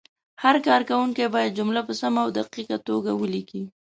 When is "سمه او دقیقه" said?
2.01-2.77